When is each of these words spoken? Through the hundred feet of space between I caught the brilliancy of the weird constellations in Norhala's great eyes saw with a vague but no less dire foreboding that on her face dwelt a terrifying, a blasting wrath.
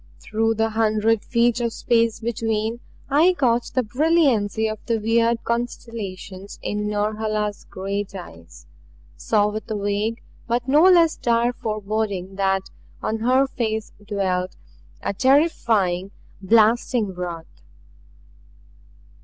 Through 0.19 0.55
the 0.55 0.69
hundred 0.71 1.23
feet 1.23 1.61
of 1.61 1.71
space 1.71 2.19
between 2.19 2.79
I 3.07 3.35
caught 3.35 3.65
the 3.75 3.83
brilliancy 3.83 4.67
of 4.67 4.83
the 4.87 4.97
weird 4.97 5.43
constellations 5.43 6.57
in 6.63 6.87
Norhala's 6.89 7.65
great 7.65 8.15
eyes 8.15 8.65
saw 9.15 9.49
with 9.49 9.69
a 9.69 9.75
vague 9.77 10.23
but 10.47 10.67
no 10.67 10.81
less 10.85 11.17
dire 11.17 11.53
foreboding 11.53 12.33
that 12.33 12.63
on 13.03 13.19
her 13.19 13.45
face 13.45 13.91
dwelt 14.03 14.55
a 15.03 15.13
terrifying, 15.13 16.09
a 16.41 16.47
blasting 16.47 17.13
wrath. 17.13 17.61